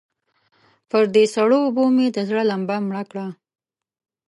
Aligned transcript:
پر 0.89 1.03
دې 1.13 1.23
سړو 1.35 1.57
اوبو 1.65 1.83
مې 1.95 2.07
د 2.11 2.17
زړه 2.29 2.43
لمبه 2.51 2.75
مړه 2.87 3.03
کړه. 3.11 3.27